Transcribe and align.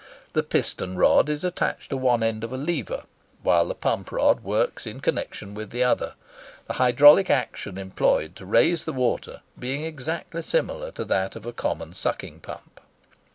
The 0.33 0.41
piston 0.41 0.97
rod 0.97 1.29
is 1.29 1.43
attached 1.43 1.91
to 1.91 1.95
one 1.97 2.23
end 2.23 2.43
of 2.43 2.51
a 2.51 2.57
lever, 2.57 3.03
whilst 3.43 3.67
the 3.67 3.75
pump 3.75 4.11
rod 4.11 4.43
works 4.43 4.87
in 4.87 4.99
connexion 4.99 5.53
with 5.53 5.69
the 5.69 5.83
other,—the 5.83 6.73
hydraulic 6.73 7.29
action 7.29 7.77
employed 7.77 8.35
to 8.37 8.45
raise 8.47 8.85
the 8.85 8.93
water 8.93 9.41
being 9.59 9.85
exactly 9.85 10.41
similar 10.41 10.89
to 10.93 11.05
that 11.05 11.35
of 11.35 11.45
a 11.45 11.53
common 11.53 11.93
sucking 11.93 12.39
pump. 12.39 12.79